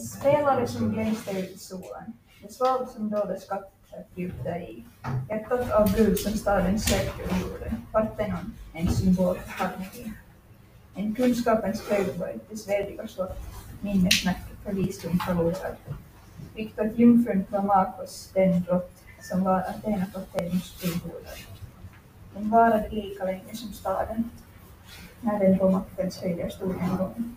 spelare 0.00 0.68
som 0.68 0.94
gangster 0.94 1.36
i 1.36 1.58
solen. 1.58 2.14
Det 2.42 2.52
svalg 2.52 2.88
som 2.88 3.14
råder 3.14 3.38
skattet 3.38 4.06
djupta 4.14 4.58
i. 4.58 4.84
Hjärtat 5.28 5.70
av 5.70 5.96
Gud 5.96 6.18
som 6.18 6.32
staden 6.32 6.80
söker 6.80 7.24
och 7.24 7.38
jorden. 7.40 7.86
Parthenon, 7.92 8.54
en 8.72 8.88
symbol 8.88 9.38
för 9.38 9.50
harmoni. 9.50 10.12
En 10.94 11.14
kunskapens 11.14 11.88
högborg, 11.88 12.38
dess 12.50 12.68
värdiga 12.68 13.08
slott, 13.08 13.38
minnesmärke 13.80 14.54
för 14.64 14.72
visdom 14.72 15.18
förlorad. 15.26 15.76
Riktat 16.54 16.98
jungfrun 16.98 17.44
Klamakos, 17.48 18.30
den 18.34 18.62
drott 18.62 18.92
som 19.20 19.44
var 19.44 19.60
Athena 19.60 20.06
Platens 20.12 20.80
tillbordad. 20.80 21.38
Den 22.34 22.50
varade 22.50 22.88
lika 22.88 23.24
länge 23.24 23.56
som 23.56 23.72
staden, 23.72 24.30
när 25.20 25.38
den 25.38 25.58
på 25.58 25.70
maktens 25.70 26.20
höjder 26.20 26.48
stod 26.48 26.70
en 26.70 26.96
gång 26.96 27.36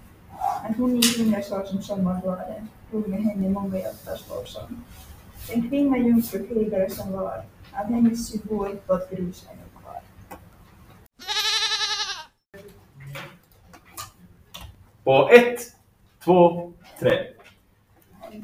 men 0.63 0.73
hon 0.73 0.97
är 0.97 1.37
ju 1.37 1.43
så 1.43 1.65
som 1.65 1.81
sommarbröder. 1.81 2.63
Hon 2.91 3.01
med 3.01 3.23
henne 3.23 3.47
i 3.47 3.49
många 3.49 3.77
hjältar 3.77 4.15
som. 4.45 4.83
Den 5.49 5.69
kvinna 5.69 5.97
jungfru 5.97 6.47
krigare 6.47 6.89
som 6.89 7.11
var, 7.11 7.43
att 7.71 7.87
hennes 7.87 8.27
symbol 8.27 8.77
var 8.87 8.95
att 8.95 9.09
grusa 9.09 9.49
henne 9.49 9.61
kvar. 9.81 10.01
På 15.03 15.29
ett, 15.29 15.59
två, 16.23 16.71
tre. 16.99 17.27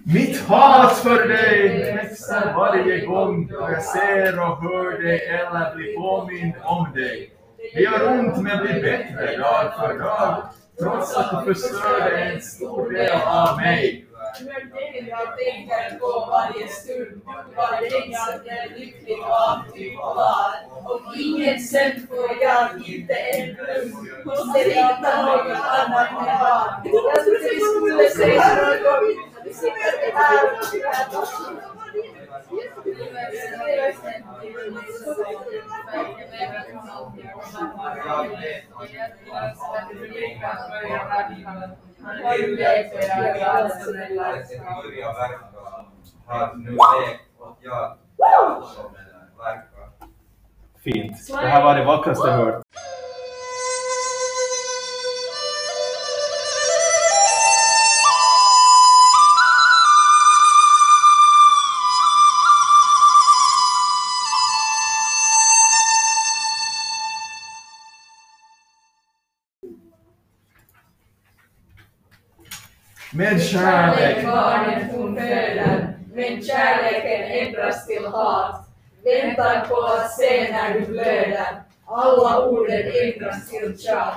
Mitt 0.04 0.40
hat 0.40 0.98
för 0.98 1.28
dig 1.28 1.94
växer 1.94 2.54
varje 2.54 3.06
gång 3.06 3.50
jag 3.52 3.84
ser 3.84 4.40
och 4.40 4.58
hör 4.58 5.02
dig 5.02 5.28
eller 5.28 5.76
blir 5.76 5.98
påmind 5.98 6.54
om 6.64 6.92
dig. 6.94 7.39
Det 7.74 7.82
gör 7.82 8.12
ont 8.12 8.38
men 8.44 8.58
blir 8.64 8.82
bättre 8.82 9.38
dag 9.38 9.74
för 9.80 10.00
dag. 10.00 10.44
Trots 10.80 11.18
att 11.18 11.46
du 11.46 11.54
förstörde 11.54 12.18
en 12.18 12.42
stor 12.42 12.92
del 12.92 13.12
av 13.12 13.58
mig. 13.58 14.06
Du 14.40 14.50
är 14.50 15.02
det 15.04 15.10
jag 15.10 15.38
tänker 15.38 16.00
på 16.00 16.26
varje 16.30 16.68
stund. 16.68 17.22
Var 17.56 17.82
det 17.82 17.88
jag 17.88 18.58
är 18.58 18.80
lycklig 18.80 19.20
och 19.20 19.52
aktiv 19.52 19.98
var. 19.98 20.54
Och 20.92 21.02
ingen 21.18 21.60
sen 21.60 22.08
får 22.08 22.38
jag 22.42 22.88
inte 22.88 23.14
en 23.14 23.56
blund. 23.56 23.94
Måste 24.26 24.60
hitta 24.60 25.26
något 25.26 25.58
annat 25.80 26.08
jag 26.12 26.38
har. 26.46 26.82
Jag 26.84 27.24
trodde 27.24 27.50
vi 27.54 27.60
skulle 27.60 28.10
säga 28.10 28.66
något. 28.66 29.30
Vi 29.46 29.54
sitter 29.54 30.14
här 30.14 30.44
och 30.46 30.74
vi 30.74 30.82
är 30.82 31.06
Fint. 50.84 51.28
Det 51.28 51.48
här 51.48 51.64
var 51.64 51.76
det 51.76 51.86
vackraste 51.86 52.28
jag 52.28 52.38
hört. 52.38 52.64
Med 73.14 73.42
kärlek 73.42 74.26
barnen 74.26 74.90
från 74.90 75.16
föden, 75.16 75.88
men 76.14 76.42
kärleken 76.42 77.48
ändras 77.48 77.88
till 77.88 78.06
hat. 78.06 78.66
Väntar 79.04 79.66
på 79.66 79.82
att 79.82 80.12
se 80.12 80.52
när 80.52 80.74
du 80.74 80.86
blöder, 80.86 81.64
alla 81.86 82.46
orden 82.46 82.92
ändras 83.04 83.50
till 83.50 83.80
tjat. 83.80 84.16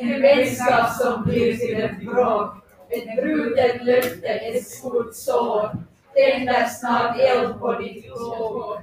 En 0.00 0.22
vänskap 0.22 0.92
som 0.92 1.24
blir 1.24 1.56
till 1.56 1.82
ett 1.84 1.98
bråk, 2.00 2.54
ett 2.88 3.16
brutet 3.16 3.84
löfte, 3.84 4.28
ett 4.28 4.66
stort 4.66 5.14
sår. 5.14 5.70
Tänder 6.14 6.64
snart 6.64 7.16
eld 7.20 7.60
på 7.60 7.72
ditt 7.72 8.10
hår. 8.10 8.80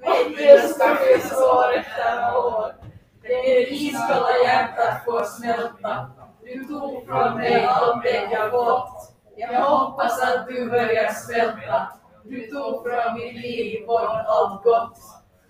Men 0.00 0.32
ilska 0.38 0.96
finns 0.96 1.32
år 1.32 1.74
efter 1.76 2.36
år. 2.36 2.74
Det 3.22 3.70
iskalla 3.70 4.28
hjärtat 4.44 5.04
får 5.04 5.24
smälta. 5.24 6.06
Du 6.44 6.64
tog 6.64 7.06
från 7.06 7.36
mig 7.36 7.64
allt 7.64 8.02
det 8.02 8.28
jag 8.30 8.50
fått. 8.50 9.14
Jag 9.36 9.62
hoppas 9.64 10.22
att 10.22 10.48
du 10.48 10.70
börjar 10.70 11.12
svälta. 11.12 11.88
Du 12.24 12.46
tog 12.46 12.82
från 12.82 13.14
mitt 13.14 13.34
liv 13.34 13.86
bort 13.86 14.24
allt 14.26 14.62
gott. 14.64 14.98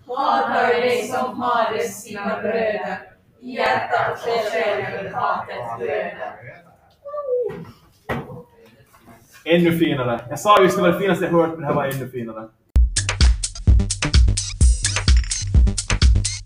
Hatar 0.07 0.67
dig 0.67 1.03
som 1.03 1.41
har 1.41 1.77
sina 1.77 2.37
bröder. 2.41 2.97
I 3.41 3.55
hjärtat 3.55 4.19
skär 4.19 5.11
hatet 5.13 5.79
döder. 5.79 6.35
Ännu 9.45 9.77
finare. 9.77 10.19
Jag 10.29 10.39
sa 10.39 10.63
just 10.63 10.75
det 10.75 10.81
var 10.81 10.89
det 10.89 10.99
finaste 10.99 11.25
jag 11.25 11.31
hört, 11.31 11.49
men 11.49 11.59
det 11.59 11.65
här 11.65 11.73
var 11.73 11.83
ännu 11.85 12.09
finare. 12.09 12.47